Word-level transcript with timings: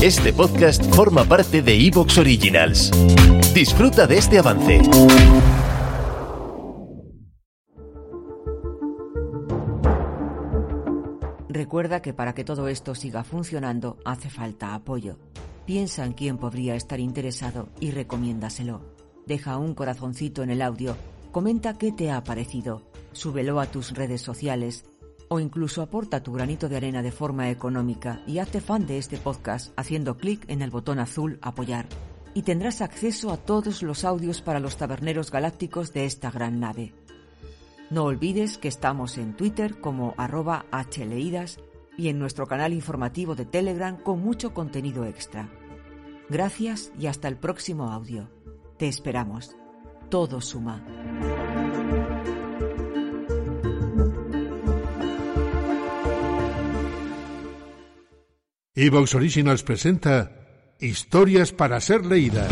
Este 0.00 0.32
podcast 0.32 0.80
forma 0.94 1.24
parte 1.24 1.60
de 1.60 1.74
Evox 1.74 2.18
Originals. 2.18 2.92
Disfruta 3.52 4.06
de 4.06 4.18
este 4.18 4.38
avance. 4.38 4.80
Recuerda 11.48 12.00
que 12.00 12.14
para 12.14 12.32
que 12.32 12.44
todo 12.44 12.68
esto 12.68 12.94
siga 12.94 13.24
funcionando 13.24 13.98
hace 14.04 14.30
falta 14.30 14.76
apoyo. 14.76 15.18
Piensa 15.66 16.04
en 16.04 16.12
quién 16.12 16.38
podría 16.38 16.76
estar 16.76 17.00
interesado 17.00 17.68
y 17.80 17.90
recomiéndaselo. 17.90 18.94
Deja 19.26 19.56
un 19.56 19.74
corazoncito 19.74 20.44
en 20.44 20.50
el 20.50 20.62
audio, 20.62 20.96
comenta 21.32 21.76
qué 21.76 21.90
te 21.90 22.12
ha 22.12 22.22
parecido, 22.22 22.88
súbelo 23.10 23.58
a 23.58 23.66
tus 23.66 23.94
redes 23.94 24.22
sociales 24.22 24.84
o 25.28 25.40
incluso 25.40 25.82
aporta 25.82 26.22
tu 26.22 26.32
granito 26.32 26.68
de 26.68 26.76
arena 26.76 27.02
de 27.02 27.12
forma 27.12 27.50
económica 27.50 28.22
y 28.26 28.38
hazte 28.38 28.60
fan 28.60 28.86
de 28.86 28.98
este 28.98 29.18
podcast 29.18 29.72
haciendo 29.76 30.16
clic 30.16 30.44
en 30.48 30.62
el 30.62 30.70
botón 30.70 30.98
azul 30.98 31.38
Apoyar. 31.42 31.86
Y 32.34 32.42
tendrás 32.42 32.80
acceso 32.80 33.30
a 33.30 33.36
todos 33.36 33.82
los 33.82 34.04
audios 34.04 34.42
para 34.42 34.60
los 34.60 34.76
taberneros 34.76 35.30
galácticos 35.30 35.92
de 35.92 36.04
esta 36.04 36.30
gran 36.30 36.60
nave. 36.60 36.94
No 37.90 38.04
olvides 38.04 38.58
que 38.58 38.68
estamos 38.68 39.16
en 39.16 39.34
Twitter 39.34 39.80
como 39.80 40.14
arroba 40.18 40.66
hleidas 40.70 41.58
y 41.96 42.08
en 42.08 42.18
nuestro 42.18 42.46
canal 42.46 42.72
informativo 42.72 43.34
de 43.34 43.46
Telegram 43.46 43.96
con 43.96 44.20
mucho 44.20 44.52
contenido 44.52 45.04
extra. 45.04 45.48
Gracias 46.28 46.92
y 46.98 47.06
hasta 47.06 47.28
el 47.28 47.36
próximo 47.36 47.90
audio. 47.90 48.28
Te 48.76 48.86
esperamos. 48.88 49.56
Todo 50.10 50.40
suma. 50.40 50.84
Evox 58.80 59.16
Originals 59.16 59.64
presenta 59.64 60.30
Historias 60.78 61.50
para 61.50 61.80
ser 61.80 62.06
leídas. 62.06 62.48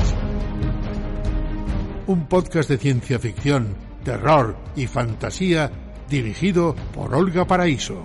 Un 2.09 2.27
podcast 2.27 2.69
de 2.69 2.79
ciencia 2.79 3.21
ficción, 3.21 3.77
terror 4.03 4.57
y 4.75 4.89
fantasía 4.89 5.71
dirigido 6.11 6.75
por 6.93 7.15
Olga 7.15 7.45
Paraíso. 7.45 8.03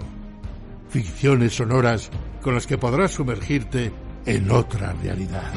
Ficciones 0.88 1.56
sonoras 1.56 2.12
con 2.44 2.54
las 2.54 2.68
que 2.68 2.78
podrás 2.78 3.10
sumergirte 3.10 3.92
en 4.28 4.52
otra 4.52 4.94
realidad. 5.02 5.52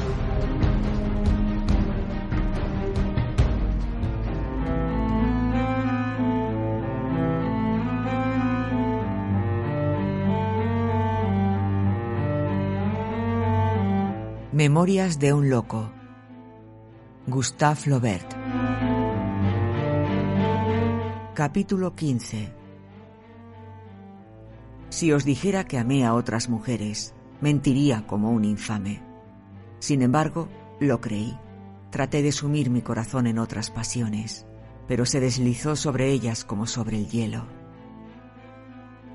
Memorias 14.55 15.19
de 15.19 15.33
un 15.33 15.49
loco. 15.49 15.91
Gustave 17.27 17.75
Flaubert. 17.75 18.33
Capítulo 21.33 21.93
15. 21.93 22.53
Si 24.87 25.11
os 25.11 25.25
dijera 25.25 25.65
que 25.65 25.77
amé 25.77 26.05
a 26.05 26.13
otras 26.13 26.47
mujeres, 26.47 27.13
mentiría 27.41 28.07
como 28.07 28.31
un 28.31 28.45
infame. 28.45 29.03
Sin 29.79 30.01
embargo, 30.01 30.47
lo 30.79 31.01
creí. 31.01 31.37
Traté 31.89 32.21
de 32.21 32.31
sumir 32.31 32.69
mi 32.69 32.81
corazón 32.81 33.27
en 33.27 33.39
otras 33.39 33.69
pasiones, 33.69 34.45
pero 34.87 35.05
se 35.05 35.19
deslizó 35.19 35.75
sobre 35.75 36.13
ellas 36.13 36.45
como 36.45 36.65
sobre 36.65 36.95
el 36.95 37.09
hielo. 37.09 37.45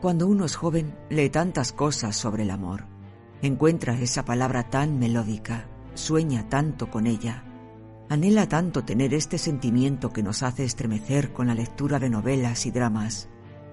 Cuando 0.02 0.26
uno 0.26 0.44
es 0.44 0.54
joven, 0.54 0.94
lee 1.08 1.30
tantas 1.30 1.72
cosas 1.72 2.14
sobre 2.14 2.42
el 2.42 2.50
amor 2.50 2.99
Encuentra 3.42 3.98
esa 3.98 4.26
palabra 4.26 4.64
tan 4.64 4.98
melódica, 4.98 5.64
sueña 5.94 6.50
tanto 6.50 6.90
con 6.90 7.06
ella, 7.06 7.42
anhela 8.10 8.46
tanto 8.46 8.84
tener 8.84 9.14
este 9.14 9.38
sentimiento 9.38 10.12
que 10.12 10.22
nos 10.22 10.42
hace 10.42 10.64
estremecer 10.64 11.32
con 11.32 11.46
la 11.46 11.54
lectura 11.54 11.98
de 11.98 12.10
novelas 12.10 12.66
y 12.66 12.70
dramas, 12.70 13.30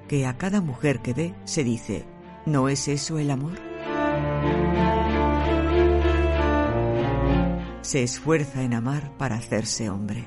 que 0.07 0.25
a 0.25 0.37
cada 0.37 0.61
mujer 0.61 1.01
que 1.01 1.13
ve 1.13 1.35
se 1.43 1.65
dice, 1.65 2.05
¿no 2.45 2.69
es 2.69 2.87
eso 2.87 3.19
el 3.19 3.29
amor? 3.29 3.59
Se 7.81 8.03
esfuerza 8.03 8.63
en 8.63 8.73
amar 8.73 9.17
para 9.17 9.35
hacerse 9.35 9.89
hombre. 9.89 10.25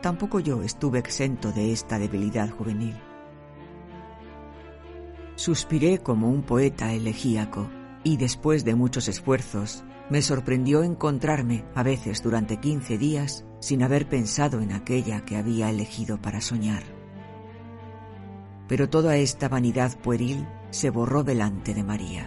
Tampoco 0.00 0.38
yo 0.38 0.62
estuve 0.62 1.00
exento 1.00 1.50
de 1.50 1.72
esta 1.72 1.98
debilidad 1.98 2.48
juvenil. 2.50 2.94
Suspiré 5.34 5.98
como 5.98 6.30
un 6.30 6.42
poeta 6.42 6.92
elegíaco 6.92 7.68
y 8.02 8.16
después 8.16 8.64
de 8.64 8.74
muchos 8.74 9.08
esfuerzos, 9.08 9.84
me 10.08 10.22
sorprendió 10.22 10.82
encontrarme, 10.82 11.64
a 11.74 11.82
veces 11.82 12.22
durante 12.22 12.58
15 12.58 12.98
días, 12.98 13.44
sin 13.60 13.82
haber 13.82 14.08
pensado 14.08 14.60
en 14.60 14.72
aquella 14.72 15.24
que 15.24 15.36
había 15.36 15.70
elegido 15.70 16.20
para 16.20 16.40
soñar. 16.40 16.82
Pero 18.68 18.88
toda 18.88 19.16
esta 19.16 19.48
vanidad 19.48 19.96
pueril 19.98 20.46
se 20.70 20.90
borró 20.90 21.22
delante 21.22 21.74
de 21.74 21.84
María. 21.84 22.26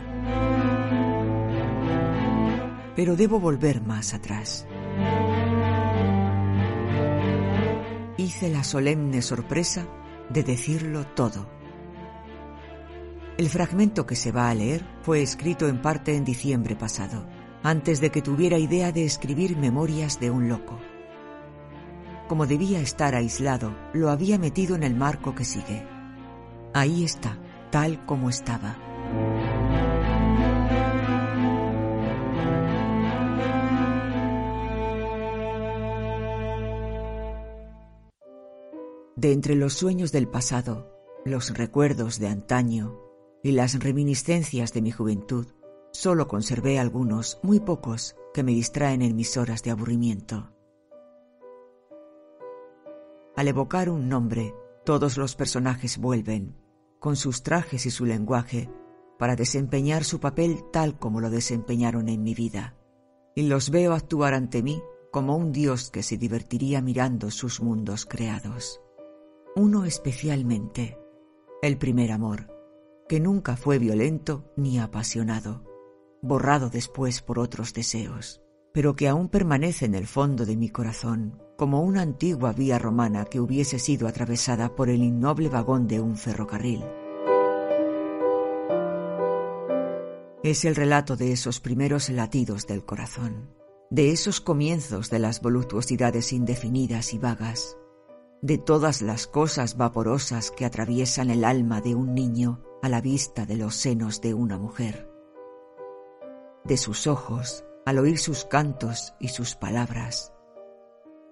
Pero 2.96 3.16
debo 3.16 3.40
volver 3.40 3.82
más 3.82 4.14
atrás. 4.14 4.68
Hice 8.18 8.50
la 8.50 8.64
solemne 8.64 9.22
sorpresa 9.22 9.88
de 10.30 10.44
decirlo 10.44 11.06
todo 11.08 11.48
el 13.38 13.50
fragmento 13.50 14.06
que 14.06 14.16
se 14.16 14.32
va 14.32 14.50
a 14.50 14.54
leer 14.54 14.86
fue 15.02 15.22
escrito 15.22 15.68
en 15.68 15.82
parte 15.82 16.16
en 16.16 16.24
diciembre 16.24 16.76
pasado, 16.76 17.26
antes 17.64 18.00
de 18.00 18.12
que 18.12 18.22
tuviera 18.22 18.58
idea 18.58 18.92
de 18.92 19.06
escribir 19.06 19.58
Memorias 19.58 20.20
de 20.20 20.30
un 20.30 20.50
loco. 20.50 20.80
Como 22.28 22.46
debía 22.46 22.80
estar 22.80 23.16
aislado, 23.16 23.76
lo 23.94 24.10
había 24.10 24.38
metido 24.38 24.76
en 24.76 24.84
el 24.84 24.96
marco 24.96 25.34
que 25.34 25.46
sigue. 25.46 25.86
Ahí 26.74 27.04
está, 27.04 27.38
tal 27.72 28.06
como 28.06 28.30
estaba. 28.30 28.78
De 39.16 39.32
entre 39.32 39.56
los 39.56 39.74
sueños 39.74 40.12
del 40.12 40.28
pasado, 40.28 40.92
los 41.24 41.56
recuerdos 41.58 42.20
de 42.20 42.28
antaño, 42.28 43.03
y 43.44 43.52
las 43.52 43.78
reminiscencias 43.78 44.74
de 44.74 44.82
mi 44.82 44.90
juventud, 44.90 45.48
solo 45.92 46.28
conservé 46.28 46.80
algunos, 46.80 47.40
muy 47.44 47.60
pocos, 47.60 48.16
que 48.34 48.42
me 48.42 48.54
distraen 48.54 49.02
en 49.02 49.16
mis 49.16 49.36
horas 49.38 49.62
de 49.64 49.72
aburrimiento. 49.72 50.50
Al 53.36 53.48
evocar 53.48 53.90
un 53.90 54.08
nombre, 54.08 54.56
todos 54.86 55.18
los 55.18 55.36
personajes 55.36 55.98
vuelven, 55.98 56.56
con 57.00 57.18
sus 57.18 57.44
trajes 57.44 57.86
y 57.86 57.92
su 57.92 58.06
lenguaje, 58.06 58.70
para 59.20 59.36
desempeñar 59.36 60.06
su 60.06 60.20
papel 60.20 60.64
tal 60.72 60.98
como 60.98 61.20
lo 61.20 61.30
desempeñaron 61.30 62.08
en 62.08 62.24
mi 62.24 62.34
vida, 62.34 62.78
y 63.36 63.44
los 63.44 63.70
veo 63.70 63.94
actuar 63.94 64.34
ante 64.34 64.64
mí 64.64 64.82
como 65.12 65.36
un 65.36 65.52
dios 65.52 65.92
que 65.92 66.02
se 66.02 66.18
divertiría 66.18 66.82
mirando 66.82 67.30
sus 67.30 67.62
mundos 67.62 68.06
creados. 68.06 68.82
Uno 69.56 69.86
especialmente, 69.86 70.98
el 71.62 71.78
primer 71.78 72.12
amor, 72.12 72.53
que 73.08 73.20
nunca 73.20 73.58
fue 73.58 73.80
violento 73.80 74.52
ni 74.56 74.80
apasionado, 74.80 75.64
borrado 76.22 76.70
después 76.70 77.22
por 77.22 77.40
otros 77.40 77.74
deseos, 77.74 78.42
pero 78.74 78.96
que 78.96 79.08
aún 79.08 79.30
permanece 79.30 79.86
en 79.86 79.96
el 79.96 80.08
fondo 80.08 80.46
de 80.46 80.58
mi 80.58 80.70
corazón 80.70 81.42
como 81.58 81.82
una 81.82 82.02
antigua 82.02 82.52
vía 82.52 82.80
romana 82.80 83.26
que 83.26 83.40
hubiese 83.40 83.78
sido 83.78 84.08
atravesada 84.08 84.76
por 84.76 84.90
el 84.90 85.04
innoble 85.04 85.50
vagón 85.50 85.88
de 85.88 86.00
un 86.02 86.18
ferrocarril. 86.18 86.84
Es 90.44 90.66
el 90.66 90.76
relato 90.76 91.16
de 91.16 91.32
esos 91.32 91.60
primeros 91.60 92.10
latidos 92.10 92.68
del 92.68 92.84
corazón, 92.84 93.50
de 93.90 94.12
esos 94.12 94.42
comienzos 94.42 95.10
de 95.10 95.20
las 95.20 95.42
voluptuosidades 95.42 96.34
indefinidas 96.34 97.14
y 97.14 97.18
vagas, 97.18 97.78
de 98.44 98.58
todas 98.58 99.02
las 99.02 99.26
cosas 99.26 99.78
vaporosas 99.78 100.52
que 100.52 100.66
atraviesan 100.66 101.30
el 101.30 101.46
alma 101.46 101.80
de 101.80 101.96
un 101.96 102.14
niño 102.14 102.62
a 102.82 102.90
la 102.90 103.00
vista 103.00 103.46
de 103.46 103.56
los 103.56 103.74
senos 103.74 104.20
de 104.20 104.34
una 104.34 104.60
mujer. 104.60 105.10
De 106.66 106.76
sus 106.76 107.08
ojos, 107.08 107.64
al 107.86 108.00
oír 108.00 108.18
sus 108.18 108.44
cantos 108.44 109.14
y 109.18 109.30
sus 109.30 109.56
palabras. 109.56 110.34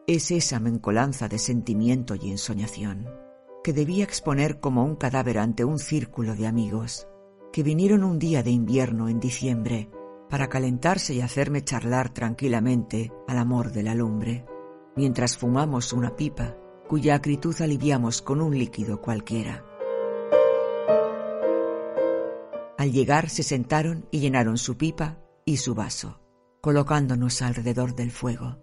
Es 0.07 0.31
esa 0.31 0.61
mencolanza 0.61 1.27
de 1.27 1.37
sentimiento 1.37 2.15
y 2.15 2.31
ensoñación 2.31 3.09
que 3.61 3.73
debía 3.73 4.05
exponer 4.05 4.61
como 4.61 4.85
un 4.85 4.95
cadáver 4.95 5.37
ante 5.37 5.65
un 5.65 5.79
círculo 5.79 6.33
de 6.35 6.47
amigos 6.47 7.09
que 7.51 7.61
vinieron 7.61 8.05
un 8.05 8.19
día 8.19 8.41
de 8.41 8.51
invierno 8.51 9.09
en 9.09 9.19
diciembre 9.19 9.91
para 10.29 10.47
calentarse 10.47 11.13
y 11.13 11.19
hacerme 11.19 11.61
charlar 11.61 12.13
tranquilamente 12.13 13.11
al 13.27 13.37
amor 13.37 13.73
de 13.73 13.83
la 13.83 13.95
lumbre, 13.95 14.45
mientras 14.95 15.37
fumamos 15.37 15.91
una 15.91 16.15
pipa 16.15 16.55
cuya 16.91 17.15
acritud 17.15 17.55
aliviamos 17.61 18.21
con 18.21 18.41
un 18.41 18.59
líquido 18.59 18.99
cualquiera. 18.99 19.63
Al 22.77 22.91
llegar 22.91 23.29
se 23.29 23.43
sentaron 23.43 24.09
y 24.11 24.19
llenaron 24.19 24.57
su 24.57 24.75
pipa 24.75 25.17
y 25.45 25.55
su 25.55 25.73
vaso, 25.73 26.19
colocándonos 26.59 27.41
alrededor 27.41 27.95
del 27.95 28.11
fuego. 28.11 28.57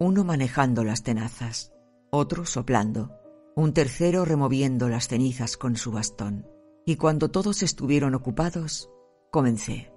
Uno 0.00 0.24
manejando 0.24 0.82
las 0.82 1.04
tenazas, 1.04 1.72
otro 2.10 2.44
soplando, 2.44 3.12
un 3.54 3.72
tercero 3.72 4.24
removiendo 4.24 4.88
las 4.88 5.06
cenizas 5.06 5.56
con 5.56 5.76
su 5.76 5.92
bastón. 5.92 6.44
Y 6.86 6.96
cuando 6.96 7.30
todos 7.30 7.62
estuvieron 7.62 8.16
ocupados, 8.16 8.90
comencé. 9.30 9.92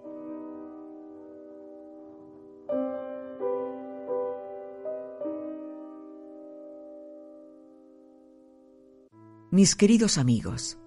Mis 9.53 9.75
queridos 9.75 10.17
amigos, 10.17 10.79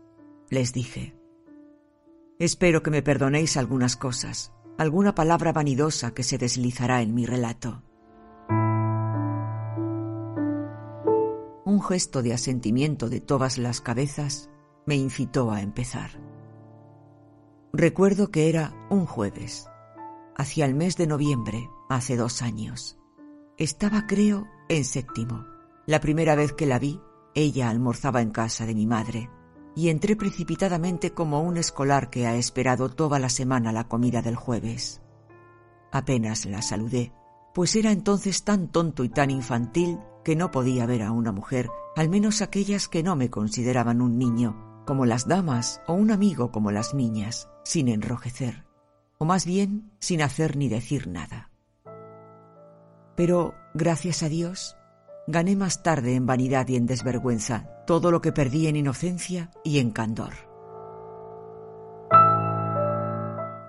les 0.48 0.72
dije, 0.72 1.14
espero 2.38 2.82
que 2.82 2.90
me 2.90 3.02
perdonéis 3.02 3.58
algunas 3.58 3.94
cosas, 3.94 4.54
alguna 4.78 5.14
palabra 5.14 5.52
vanidosa 5.52 6.14
que 6.14 6.22
se 6.22 6.38
deslizará 6.38 7.02
en 7.02 7.12
mi 7.12 7.26
relato. 7.26 7.82
Un 11.66 11.82
gesto 11.82 12.22
de 12.22 12.32
asentimiento 12.32 13.10
de 13.10 13.20
todas 13.20 13.58
las 13.58 13.82
cabezas 13.82 14.48
me 14.86 14.96
incitó 14.96 15.50
a 15.50 15.60
empezar. 15.60 16.12
Recuerdo 17.74 18.30
que 18.30 18.48
era 18.48 18.72
un 18.88 19.04
jueves, 19.04 19.68
hacia 20.38 20.64
el 20.64 20.74
mes 20.74 20.96
de 20.96 21.06
noviembre, 21.06 21.68
hace 21.90 22.16
dos 22.16 22.40
años. 22.40 22.98
Estaba, 23.58 24.06
creo, 24.06 24.46
en 24.70 24.86
séptimo. 24.86 25.44
La 25.84 26.00
primera 26.00 26.34
vez 26.34 26.54
que 26.54 26.64
la 26.64 26.78
vi 26.78 26.98
ella 27.34 27.68
almorzaba 27.68 28.22
en 28.22 28.30
casa 28.30 28.66
de 28.66 28.74
mi 28.74 28.86
madre 28.86 29.30
y 29.76 29.88
entré 29.88 30.16
precipitadamente 30.16 31.12
como 31.12 31.42
un 31.42 31.56
escolar 31.56 32.10
que 32.10 32.26
ha 32.26 32.36
esperado 32.36 32.88
toda 32.90 33.18
la 33.18 33.28
semana 33.28 33.72
la 33.72 33.88
comida 33.88 34.22
del 34.22 34.36
jueves. 34.36 35.02
Apenas 35.90 36.46
la 36.46 36.62
saludé, 36.62 37.12
pues 37.54 37.74
era 37.76 37.92
entonces 37.92 38.44
tan 38.44 38.68
tonto 38.68 39.04
y 39.04 39.08
tan 39.08 39.30
infantil 39.30 39.98
que 40.24 40.36
no 40.36 40.50
podía 40.50 40.86
ver 40.86 41.02
a 41.02 41.12
una 41.12 41.32
mujer, 41.32 41.70
al 41.96 42.08
menos 42.08 42.40
aquellas 42.40 42.88
que 42.88 43.02
no 43.02 43.16
me 43.16 43.30
consideraban 43.30 44.00
un 44.00 44.18
niño, 44.18 44.82
como 44.86 45.06
las 45.06 45.26
damas 45.26 45.80
o 45.86 45.94
un 45.94 46.10
amigo 46.10 46.50
como 46.50 46.70
las 46.70 46.94
niñas, 46.94 47.48
sin 47.64 47.88
enrojecer, 47.88 48.64
o 49.18 49.24
más 49.24 49.44
bien 49.46 49.92
sin 50.00 50.22
hacer 50.22 50.56
ni 50.56 50.68
decir 50.68 51.08
nada. 51.08 51.50
Pero, 53.16 53.54
gracias 53.74 54.22
a 54.22 54.28
Dios, 54.28 54.76
gané 55.26 55.56
más 55.56 55.82
tarde 55.82 56.14
en 56.14 56.26
vanidad 56.26 56.68
y 56.68 56.76
en 56.76 56.86
desvergüenza 56.86 57.68
todo 57.86 58.10
lo 58.10 58.20
que 58.20 58.32
perdí 58.32 58.66
en 58.66 58.76
inocencia 58.76 59.50
y 59.62 59.78
en 59.78 59.90
candor. 59.90 60.34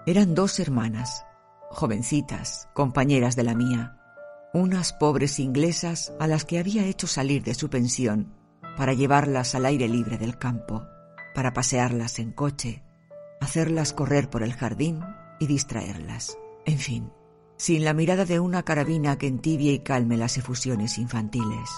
Eran 0.05 0.35
dos 0.35 0.59
hermanas, 0.59 1.25
jovencitas, 1.69 2.69
compañeras 2.73 3.35
de 3.35 3.43
la 3.43 3.55
mía, 3.55 3.97
unas 4.53 4.93
pobres 4.93 5.39
inglesas 5.39 6.13
a 6.19 6.27
las 6.27 6.45
que 6.45 6.59
había 6.59 6.85
hecho 6.85 7.07
salir 7.07 7.43
de 7.43 7.55
su 7.55 7.69
pensión 7.69 8.33
para 8.77 8.93
llevarlas 8.93 9.55
al 9.55 9.65
aire 9.65 9.87
libre 9.87 10.17
del 10.17 10.37
campo, 10.37 10.85
para 11.33 11.53
pasearlas 11.53 12.19
en 12.19 12.31
coche, 12.31 12.83
hacerlas 13.41 13.93
correr 13.93 14.29
por 14.29 14.43
el 14.43 14.53
jardín 14.53 15.01
y 15.39 15.47
distraerlas. 15.47 16.37
En 16.65 16.77
fin, 16.77 17.11
sin 17.57 17.85
la 17.85 17.93
mirada 17.93 18.25
de 18.25 18.39
una 18.39 18.63
carabina 18.63 19.17
que 19.17 19.27
entibie 19.27 19.73
y 19.73 19.79
calme 19.79 20.17
las 20.17 20.37
efusiones 20.37 20.97
infantiles. 20.97 21.69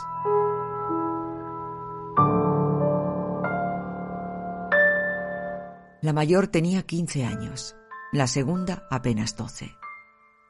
La 6.01 6.13
mayor 6.13 6.47
tenía 6.47 6.83
15 6.83 7.25
años, 7.25 7.75
la 8.11 8.27
segunda 8.27 8.87
apenas 8.89 9.35
12. 9.35 9.75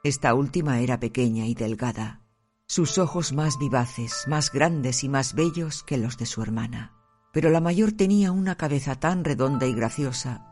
Esta 0.04 0.34
última 0.34 0.80
era 0.80 1.00
pequeña 1.00 1.46
y 1.46 1.56
delgada, 1.56 2.22
sus 2.68 2.98
ojos 2.98 3.34
más 3.34 3.58
vivaces, 3.58 4.26
más 4.28 4.52
grandes 4.52 5.04
y 5.04 5.10
más 5.10 5.34
bellos 5.34 5.84
que 5.84 5.98
los 5.98 6.18
de 6.18 6.26
su 6.26 6.42
hermana. 6.42 6.94
Pero 7.34 7.50
la 7.50 7.62
mayor 7.62 7.92
tenía 7.92 8.32
una 8.32 8.56
cabeza 8.56 8.96
tan 9.00 9.24
redonda 9.24 9.66
y 9.66 9.74
graciosa, 9.74 10.48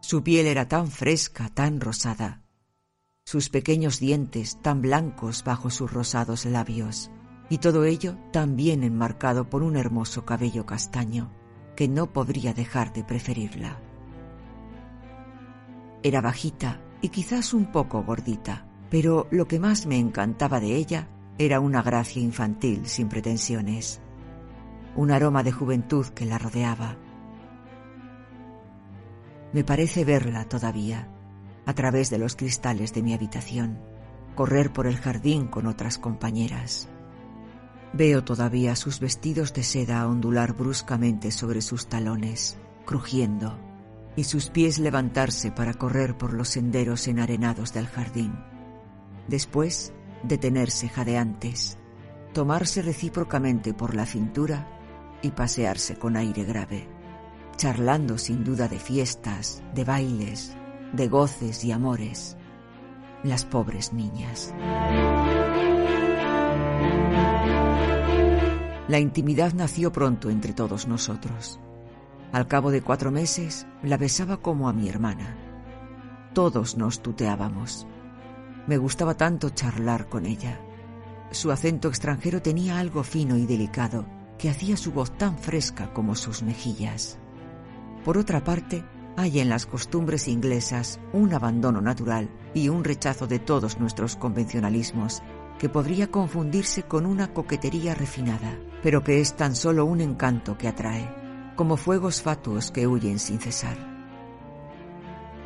su 0.00 0.22
piel 0.22 0.46
era 0.46 0.68
tan 0.68 0.90
fresca, 0.90 1.50
tan 1.50 1.80
rosada, 1.80 2.42
sus 3.30 3.48
pequeños 3.48 4.00
dientes 4.00 4.58
tan 4.60 4.82
blancos 4.82 5.44
bajo 5.44 5.70
sus 5.70 5.92
rosados 5.92 6.46
labios, 6.46 7.12
y 7.48 7.58
todo 7.58 7.84
ello 7.84 8.18
tan 8.32 8.56
bien 8.56 8.82
enmarcado 8.82 9.48
por 9.48 9.62
un 9.62 9.76
hermoso 9.76 10.24
cabello 10.24 10.66
castaño, 10.66 11.30
que 11.76 11.86
no 11.86 12.12
podría 12.12 12.54
dejar 12.54 12.92
de 12.92 13.04
preferirla. 13.04 13.78
Era 16.02 16.20
bajita 16.20 16.80
y 17.02 17.10
quizás 17.10 17.54
un 17.54 17.66
poco 17.66 18.02
gordita, 18.02 18.66
pero 18.90 19.28
lo 19.30 19.46
que 19.46 19.60
más 19.60 19.86
me 19.86 20.00
encantaba 20.00 20.58
de 20.58 20.74
ella 20.74 21.06
era 21.38 21.60
una 21.60 21.82
gracia 21.82 22.20
infantil 22.20 22.88
sin 22.88 23.08
pretensiones, 23.08 24.00
un 24.96 25.12
aroma 25.12 25.44
de 25.44 25.52
juventud 25.52 26.06
que 26.06 26.26
la 26.26 26.36
rodeaba. 26.36 26.96
Me 29.52 29.62
parece 29.62 30.04
verla 30.04 30.48
todavía 30.48 31.08
a 31.70 31.72
través 31.72 32.10
de 32.10 32.18
los 32.18 32.34
cristales 32.34 32.92
de 32.94 33.00
mi 33.00 33.14
habitación, 33.14 33.78
correr 34.34 34.72
por 34.72 34.88
el 34.88 34.96
jardín 34.96 35.46
con 35.46 35.68
otras 35.68 35.98
compañeras. 35.98 36.88
Veo 37.92 38.24
todavía 38.24 38.74
sus 38.74 38.98
vestidos 38.98 39.54
de 39.54 39.62
seda 39.62 40.08
ondular 40.08 40.52
bruscamente 40.52 41.30
sobre 41.30 41.62
sus 41.62 41.86
talones, 41.86 42.58
crujiendo, 42.84 43.56
y 44.16 44.24
sus 44.24 44.50
pies 44.50 44.80
levantarse 44.80 45.52
para 45.52 45.74
correr 45.74 46.18
por 46.18 46.32
los 46.32 46.48
senderos 46.48 47.06
enarenados 47.06 47.72
del 47.72 47.86
jardín. 47.86 48.34
Después, 49.28 49.92
detenerse 50.24 50.88
jadeantes, 50.88 51.78
tomarse 52.32 52.82
recíprocamente 52.82 53.74
por 53.74 53.94
la 53.94 54.06
cintura 54.06 54.66
y 55.22 55.30
pasearse 55.30 55.94
con 55.94 56.16
aire 56.16 56.42
grave, 56.42 56.88
charlando 57.56 58.18
sin 58.18 58.42
duda 58.42 58.66
de 58.66 58.80
fiestas, 58.80 59.62
de 59.72 59.84
bailes, 59.84 60.56
de 60.92 61.08
goces 61.08 61.64
y 61.64 61.72
amores, 61.72 62.36
las 63.22 63.44
pobres 63.44 63.92
niñas. 63.92 64.54
La 68.88 68.98
intimidad 68.98 69.52
nació 69.52 69.92
pronto 69.92 70.30
entre 70.30 70.52
todos 70.52 70.88
nosotros. 70.88 71.60
Al 72.32 72.48
cabo 72.48 72.70
de 72.70 72.82
cuatro 72.82 73.10
meses 73.10 73.66
la 73.82 73.96
besaba 73.96 74.38
como 74.38 74.68
a 74.68 74.72
mi 74.72 74.88
hermana. 74.88 75.36
Todos 76.32 76.76
nos 76.76 77.00
tuteábamos. 77.00 77.86
Me 78.66 78.78
gustaba 78.78 79.14
tanto 79.14 79.50
charlar 79.50 80.08
con 80.08 80.26
ella. 80.26 80.60
Su 81.30 81.52
acento 81.52 81.88
extranjero 81.88 82.42
tenía 82.42 82.78
algo 82.78 83.04
fino 83.04 83.36
y 83.36 83.46
delicado 83.46 84.06
que 84.38 84.50
hacía 84.50 84.76
su 84.76 84.90
voz 84.90 85.16
tan 85.16 85.38
fresca 85.38 85.92
como 85.92 86.16
sus 86.16 86.42
mejillas. 86.42 87.18
Por 88.04 88.18
otra 88.18 88.42
parte, 88.42 88.84
hay 89.20 89.40
en 89.40 89.50
las 89.50 89.66
costumbres 89.66 90.28
inglesas 90.28 90.98
un 91.12 91.34
abandono 91.34 91.82
natural 91.82 92.30
y 92.54 92.70
un 92.70 92.84
rechazo 92.84 93.26
de 93.26 93.38
todos 93.38 93.78
nuestros 93.78 94.16
convencionalismos 94.16 95.22
que 95.58 95.68
podría 95.68 96.10
confundirse 96.10 96.84
con 96.84 97.04
una 97.04 97.34
coquetería 97.34 97.94
refinada, 97.94 98.58
pero 98.82 99.04
que 99.04 99.20
es 99.20 99.34
tan 99.36 99.54
solo 99.54 99.84
un 99.84 100.00
encanto 100.00 100.56
que 100.56 100.68
atrae, 100.68 101.06
como 101.54 101.76
fuegos 101.76 102.22
fatuos 102.22 102.70
que 102.70 102.86
huyen 102.86 103.18
sin 103.18 103.38
cesar. 103.38 103.76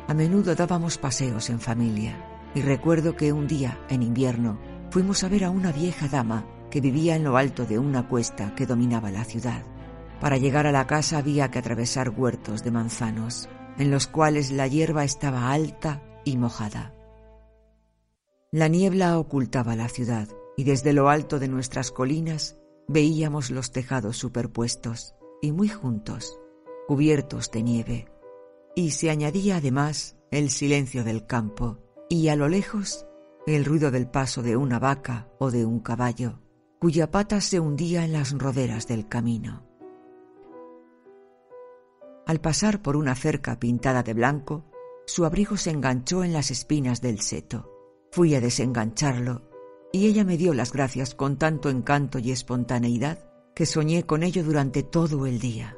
A 0.07 0.13
menudo 0.13 0.55
dábamos 0.55 0.97
paseos 0.97 1.49
en 1.49 1.59
familia, 1.59 2.15
y 2.53 2.61
recuerdo 2.61 3.17
que 3.17 3.33
un 3.33 3.45
día, 3.45 3.77
en 3.89 4.03
invierno, 4.03 4.57
fuimos 4.89 5.25
a 5.25 5.27
ver 5.27 5.43
a 5.43 5.49
una 5.49 5.73
vieja 5.73 6.07
dama 6.07 6.45
que 6.71 6.79
vivía 6.79 7.17
en 7.17 7.25
lo 7.25 7.35
alto 7.35 7.65
de 7.65 7.77
una 7.77 8.07
cuesta 8.07 8.55
que 8.55 8.65
dominaba 8.65 9.11
la 9.11 9.25
ciudad. 9.25 9.63
Para 10.21 10.37
llegar 10.37 10.65
a 10.65 10.71
la 10.71 10.87
casa 10.87 11.17
había 11.17 11.51
que 11.51 11.59
atravesar 11.59 12.09
huertos 12.09 12.63
de 12.63 12.71
manzanos, 12.71 13.49
en 13.77 13.91
los 13.91 14.07
cuales 14.07 14.51
la 14.51 14.67
hierba 14.67 15.03
estaba 15.03 15.51
alta 15.51 16.03
y 16.23 16.37
mojada. 16.37 16.93
La 18.51 18.67
niebla 18.67 19.19
ocultaba 19.19 19.75
la 19.75 19.89
ciudad 19.89 20.29
y 20.57 20.63
desde 20.63 20.93
lo 20.93 21.09
alto 21.09 21.39
de 21.39 21.47
nuestras 21.47 21.91
colinas 21.91 22.57
veíamos 22.87 23.51
los 23.51 23.71
tejados 23.71 24.17
superpuestos 24.17 25.15
y 25.41 25.51
muy 25.51 25.67
juntos, 25.67 26.39
cubiertos 26.87 27.51
de 27.51 27.63
nieve, 27.63 28.07
y 28.75 28.91
se 28.91 29.09
añadía 29.09 29.57
además 29.57 30.17
el 30.31 30.49
silencio 30.49 31.03
del 31.03 31.25
campo 31.25 31.79
y 32.09 32.27
a 32.29 32.35
lo 32.35 32.47
lejos 32.47 33.05
el 33.47 33.65
ruido 33.65 33.91
del 33.91 34.07
paso 34.07 34.41
de 34.41 34.57
una 34.57 34.79
vaca 34.79 35.27
o 35.39 35.51
de 35.51 35.65
un 35.65 35.79
caballo, 35.79 36.41
cuya 36.79 37.11
pata 37.11 37.41
se 37.41 37.59
hundía 37.59 38.05
en 38.05 38.13
las 38.13 38.31
roderas 38.31 38.87
del 38.87 39.07
camino. 39.07 39.74
Al 42.25 42.41
pasar 42.41 42.81
por 42.81 42.95
una 42.95 43.13
cerca 43.13 43.59
pintada 43.59 44.01
de 44.01 44.15
blanco, 44.15 44.65
su 45.05 45.25
abrigo 45.25 45.57
se 45.57 45.69
enganchó 45.69 46.23
en 46.23 46.33
las 46.33 46.49
espinas 46.49 46.99
del 46.99 47.21
seto. 47.21 47.71
Fui 48.11 48.33
a 48.33 48.41
desengancharlo 48.41 49.43
y 49.91 50.07
ella 50.07 50.23
me 50.23 50.35
dio 50.35 50.55
las 50.55 50.73
gracias 50.73 51.13
con 51.13 51.37
tanto 51.37 51.69
encanto 51.69 52.17
y 52.17 52.31
espontaneidad 52.31 53.19
que 53.53 53.67
soñé 53.67 54.05
con 54.05 54.23
ello 54.23 54.43
durante 54.43 54.81
todo 54.81 55.27
el 55.27 55.39
día. 55.39 55.77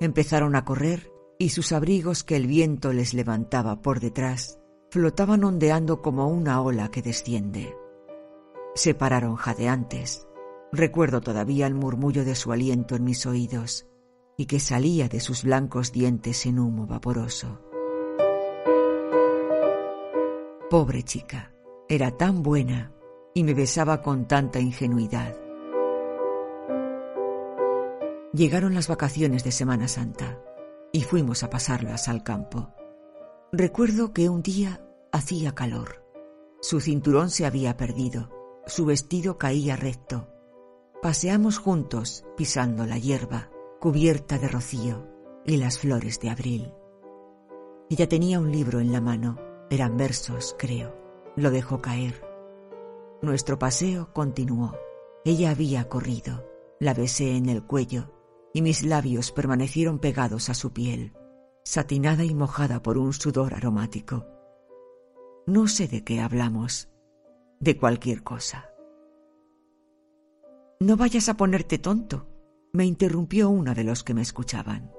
Empezaron 0.00 0.56
a 0.56 0.64
correr 0.64 1.12
y 1.38 1.50
sus 1.50 1.72
abrigos 1.72 2.24
que 2.24 2.36
el 2.36 2.46
viento 2.46 2.92
les 2.94 3.12
levantaba 3.12 3.82
por 3.82 4.00
detrás 4.00 4.58
flotaban 4.90 5.44
ondeando 5.44 6.00
como 6.00 6.28
una 6.28 6.62
ola 6.62 6.90
que 6.90 7.02
desciende. 7.02 7.76
Se 8.74 8.94
pararon 8.94 9.36
jadeantes. 9.36 10.26
Recuerdo 10.72 11.20
todavía 11.20 11.66
el 11.66 11.74
murmullo 11.74 12.24
de 12.24 12.34
su 12.34 12.52
aliento 12.52 12.96
en 12.96 13.04
mis 13.04 13.26
oídos 13.26 13.86
y 14.38 14.46
que 14.46 14.60
salía 14.60 15.08
de 15.08 15.18
sus 15.18 15.42
blancos 15.42 15.90
dientes 15.92 16.46
en 16.46 16.60
humo 16.60 16.86
vaporoso. 16.86 17.60
Pobre 20.70 21.02
chica, 21.02 21.52
era 21.88 22.16
tan 22.16 22.44
buena 22.44 22.92
y 23.34 23.42
me 23.42 23.52
besaba 23.52 24.00
con 24.00 24.28
tanta 24.28 24.60
ingenuidad. 24.60 25.36
Llegaron 28.32 28.74
las 28.74 28.86
vacaciones 28.86 29.42
de 29.42 29.50
Semana 29.50 29.88
Santa 29.88 30.40
y 30.92 31.02
fuimos 31.02 31.42
a 31.42 31.50
pasarlas 31.50 32.08
al 32.08 32.22
campo. 32.22 32.72
Recuerdo 33.50 34.12
que 34.12 34.28
un 34.28 34.42
día 34.42 34.80
hacía 35.10 35.54
calor. 35.54 36.04
Su 36.60 36.80
cinturón 36.80 37.30
se 37.30 37.44
había 37.44 37.76
perdido, 37.76 38.30
su 38.66 38.84
vestido 38.84 39.36
caía 39.36 39.74
recto. 39.74 40.28
Paseamos 41.02 41.58
juntos, 41.58 42.24
pisando 42.36 42.86
la 42.86 42.98
hierba, 42.98 43.50
cubierta 43.80 44.38
de 44.38 44.48
rocío 44.48 45.06
y 45.44 45.56
las 45.56 45.78
flores 45.78 46.18
de 46.20 46.30
abril. 46.30 46.72
Ella 47.90 48.08
tenía 48.08 48.40
un 48.40 48.50
libro 48.50 48.80
en 48.80 48.92
la 48.92 49.00
mano, 49.00 49.38
eran 49.70 49.96
versos, 49.96 50.56
creo. 50.58 50.96
Lo 51.36 51.50
dejó 51.50 51.80
caer. 51.80 52.26
Nuestro 53.22 53.58
paseo 53.58 54.12
continuó. 54.12 54.76
Ella 55.24 55.50
había 55.50 55.88
corrido, 55.88 56.44
la 56.80 56.94
besé 56.94 57.36
en 57.36 57.48
el 57.48 57.64
cuello 57.64 58.12
y 58.52 58.62
mis 58.62 58.82
labios 58.82 59.30
permanecieron 59.30 59.98
pegados 59.98 60.48
a 60.48 60.54
su 60.54 60.72
piel, 60.72 61.12
satinada 61.64 62.24
y 62.24 62.34
mojada 62.34 62.82
por 62.82 62.98
un 62.98 63.12
sudor 63.12 63.54
aromático. 63.54 64.26
No 65.46 65.68
sé 65.68 65.86
de 65.86 66.02
qué 66.02 66.20
hablamos, 66.20 66.88
de 67.60 67.76
cualquier 67.76 68.22
cosa. 68.22 68.70
No 70.80 70.96
vayas 70.96 71.28
a 71.28 71.36
ponerte 71.36 71.78
tonto, 71.78 72.26
me 72.72 72.84
interrumpió 72.84 73.50
uno 73.50 73.74
de 73.74 73.84
los 73.84 74.04
que 74.04 74.14
me 74.14 74.22
escuchaban. 74.22 74.90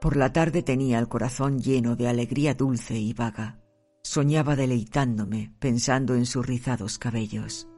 Por 0.00 0.16
la 0.16 0.32
tarde 0.32 0.62
tenía 0.62 0.98
el 0.98 1.08
corazón 1.08 1.58
lleno 1.58 1.96
de 1.96 2.08
alegría 2.08 2.54
dulce 2.54 2.98
y 2.98 3.12
vaga. 3.12 3.60
Soñaba 4.02 4.56
deleitándome 4.56 5.52
pensando 5.58 6.14
en 6.14 6.24
sus 6.24 6.46
rizados 6.46 6.98
cabellos 6.98 7.68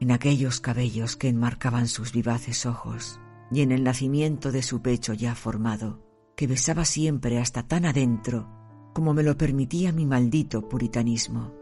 en 0.00 0.10
aquellos 0.10 0.60
cabellos 0.60 1.16
que 1.16 1.28
enmarcaban 1.28 1.88
sus 1.88 2.12
vivaces 2.12 2.66
ojos 2.66 3.20
y 3.50 3.62
en 3.62 3.72
el 3.72 3.84
nacimiento 3.84 4.52
de 4.52 4.62
su 4.62 4.82
pecho 4.82 5.14
ya 5.14 5.34
formado, 5.34 6.04
que 6.36 6.46
besaba 6.46 6.84
siempre 6.84 7.38
hasta 7.38 7.62
tan 7.62 7.84
adentro 7.84 8.50
como 8.92 9.14
me 9.14 9.22
lo 9.22 9.36
permitía 9.36 9.92
mi 9.92 10.06
maldito 10.06 10.68
puritanismo. 10.68 11.52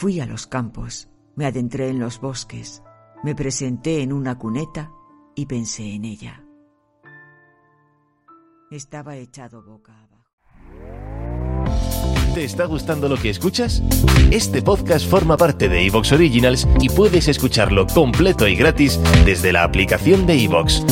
Fui 0.00 0.18
a 0.18 0.24
los 0.24 0.46
campos, 0.46 1.10
me 1.36 1.44
adentré 1.44 1.90
en 1.90 1.98
los 1.98 2.22
bosques, 2.22 2.82
me 3.22 3.34
presenté 3.34 4.00
en 4.00 4.14
una 4.14 4.38
cuneta 4.38 4.90
y 5.36 5.44
pensé 5.44 5.92
en 5.92 6.06
ella. 6.06 6.42
Estaba 8.70 9.18
echado 9.18 9.62
boca 9.62 9.92
abajo. 9.92 10.24
¿Te 12.32 12.44
está 12.44 12.64
gustando 12.64 13.10
lo 13.10 13.18
que 13.18 13.28
escuchas? 13.28 13.82
Este 14.30 14.62
podcast 14.62 15.06
forma 15.06 15.36
parte 15.36 15.68
de 15.68 15.84
Evox 15.84 16.12
Originals 16.12 16.66
y 16.80 16.88
puedes 16.88 17.28
escucharlo 17.28 17.86
completo 17.86 18.48
y 18.48 18.56
gratis 18.56 18.98
desde 19.26 19.52
la 19.52 19.64
aplicación 19.64 20.24
de 20.26 20.42
Evox. 20.42 20.82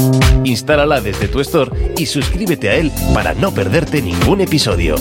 Instálala 0.44 1.00
desde 1.00 1.28
tu 1.28 1.40
store 1.40 1.94
y 1.96 2.04
suscríbete 2.04 2.68
a 2.68 2.74
él 2.74 2.92
para 3.14 3.32
no 3.32 3.54
perderte 3.54 4.02
ningún 4.02 4.42
episodio. 4.42 4.96